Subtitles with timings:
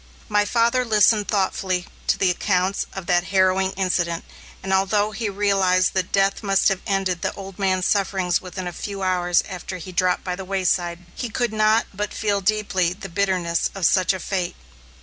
[0.29, 4.25] My father listened thoughtfully to the accounts of that harrowing incident,
[4.63, 8.73] and although he realized that death must have ended the old man's sufferings within a
[8.73, 13.09] few hours after he dropped by the wayside, he could not but feel deeply the
[13.09, 14.55] bitterness of such a fate.